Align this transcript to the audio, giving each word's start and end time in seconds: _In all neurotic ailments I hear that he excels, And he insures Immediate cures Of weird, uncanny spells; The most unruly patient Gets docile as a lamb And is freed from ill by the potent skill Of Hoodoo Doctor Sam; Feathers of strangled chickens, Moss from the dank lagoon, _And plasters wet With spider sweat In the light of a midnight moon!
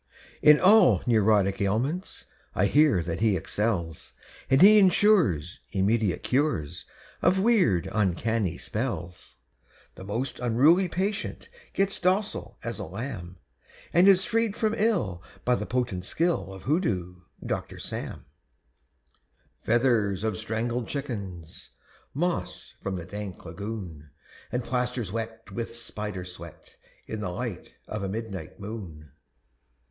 _In 0.41 0.59
all 0.59 1.03
neurotic 1.05 1.61
ailments 1.61 2.25
I 2.55 2.65
hear 2.65 3.03
that 3.03 3.19
he 3.19 3.37
excels, 3.37 4.13
And 4.49 4.59
he 4.59 4.79
insures 4.79 5.59
Immediate 5.73 6.23
cures 6.23 6.85
Of 7.21 7.37
weird, 7.39 7.87
uncanny 7.91 8.57
spells; 8.57 9.35
The 9.93 10.03
most 10.03 10.39
unruly 10.39 10.87
patient 10.89 11.49
Gets 11.75 11.99
docile 11.99 12.57
as 12.63 12.79
a 12.79 12.83
lamb 12.83 13.37
And 13.93 14.07
is 14.07 14.25
freed 14.25 14.55
from 14.57 14.73
ill 14.75 15.21
by 15.45 15.53
the 15.53 15.67
potent 15.67 16.03
skill 16.05 16.51
Of 16.51 16.63
Hoodoo 16.63 17.17
Doctor 17.45 17.77
Sam; 17.77 18.25
Feathers 19.63 20.23
of 20.23 20.35
strangled 20.35 20.87
chickens, 20.87 21.69
Moss 22.15 22.73
from 22.81 22.95
the 22.95 23.05
dank 23.05 23.45
lagoon, 23.45 24.09
_And 24.51 24.63
plasters 24.63 25.11
wet 25.11 25.51
With 25.51 25.77
spider 25.77 26.25
sweat 26.25 26.75
In 27.05 27.19
the 27.19 27.29
light 27.29 27.75
of 27.87 28.01
a 28.01 28.09
midnight 28.09 28.59
moon! 28.59 29.11